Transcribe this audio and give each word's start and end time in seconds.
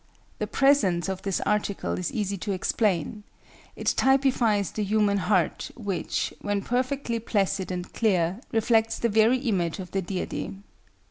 The 0.39 0.47
presence 0.47 1.07
of 1.09 1.21
this 1.21 1.41
article 1.41 1.95
is 1.99 2.11
easy 2.11 2.35
to 2.39 2.51
explain: 2.53 3.21
it 3.75 3.85
typifies 3.95 4.71
the 4.71 4.83
human 4.83 5.19
heart, 5.19 5.69
which, 5.75 6.33
when 6.41 6.63
perfectly 6.63 7.19
placid 7.19 7.69
and 7.71 7.93
clear, 7.93 8.41
reflects 8.51 8.97
the 8.97 9.09
very 9.09 9.37
image 9.37 9.77
of 9.77 9.91
the 9.91 10.01
Deity. 10.01 10.57